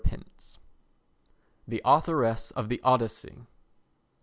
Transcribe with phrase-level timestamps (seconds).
[1.67, 3.45] [The Authoress of the Odyssey.